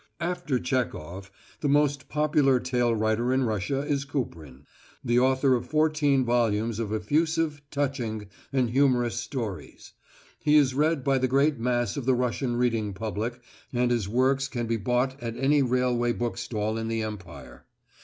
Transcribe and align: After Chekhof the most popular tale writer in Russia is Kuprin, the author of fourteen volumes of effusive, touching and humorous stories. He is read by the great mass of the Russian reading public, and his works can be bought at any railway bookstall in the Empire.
After 0.19 0.57
Chekhof 0.57 1.29
the 1.59 1.69
most 1.69 2.09
popular 2.09 2.59
tale 2.59 2.95
writer 2.95 3.31
in 3.31 3.43
Russia 3.43 3.81
is 3.85 4.03
Kuprin, 4.03 4.63
the 5.05 5.19
author 5.19 5.53
of 5.53 5.67
fourteen 5.67 6.25
volumes 6.25 6.79
of 6.79 6.91
effusive, 6.91 7.61
touching 7.69 8.25
and 8.51 8.71
humorous 8.71 9.17
stories. 9.17 9.93
He 10.39 10.57
is 10.57 10.73
read 10.73 11.03
by 11.03 11.19
the 11.19 11.27
great 11.27 11.59
mass 11.59 11.97
of 11.97 12.05
the 12.05 12.15
Russian 12.15 12.55
reading 12.55 12.93
public, 12.95 13.41
and 13.71 13.91
his 13.91 14.09
works 14.09 14.47
can 14.47 14.65
be 14.65 14.77
bought 14.77 15.21
at 15.21 15.37
any 15.37 15.61
railway 15.61 16.13
bookstall 16.13 16.79
in 16.79 16.87
the 16.87 17.03
Empire. 17.03 17.67